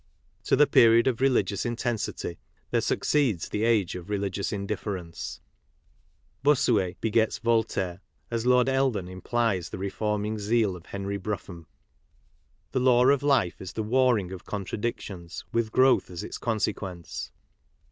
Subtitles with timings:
[0.45, 2.39] To the period of religious intensity
[2.71, 5.41] there suc ceeds the age of religious indifference;
[6.41, 8.01] Bossuet begets Voltaire,
[8.31, 11.67] as Lord Eldon implies the reforming zeal of Henry Brougham.
[12.71, 17.31] The law of life is the warring of contradictions, with growth as its consequence.